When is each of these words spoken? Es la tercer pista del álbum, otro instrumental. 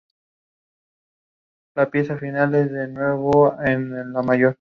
Es 1.69 1.75
la 1.75 1.91
tercer 1.91 2.19
pista 2.19 2.45
del 2.47 2.55
álbum, 2.97 3.51
otro 3.51 3.55
instrumental. 3.67 4.41